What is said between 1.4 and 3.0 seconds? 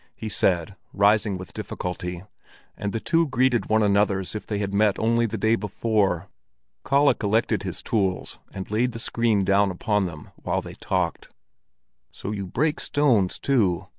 difficulty; and the